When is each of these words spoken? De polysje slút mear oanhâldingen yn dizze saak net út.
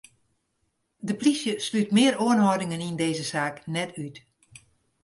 De 1.07 1.13
polysje 1.19 1.53
slút 1.65 1.89
mear 1.95 2.15
oanhâldingen 2.25 2.85
yn 2.87 2.97
dizze 2.99 3.25
saak 3.31 3.55
net 3.73 3.91
út. 4.05 4.17